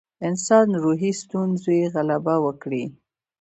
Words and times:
انسانان 0.27 0.69
روحي 0.83 1.11
ستونزو 1.21 1.71
غلبه 1.93 2.35
وکړي. 2.45 2.83